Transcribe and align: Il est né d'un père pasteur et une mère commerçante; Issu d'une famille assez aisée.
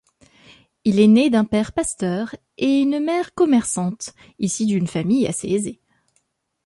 Il 0.83 0.99
est 0.99 1.05
né 1.05 1.29
d'un 1.29 1.45
père 1.45 1.73
pasteur 1.73 2.35
et 2.57 2.81
une 2.81 2.97
mère 2.99 3.35
commerçante; 3.35 4.15
Issu 4.39 4.65
d'une 4.65 4.87
famille 4.87 5.27
assez 5.27 5.47
aisée. 5.49 5.79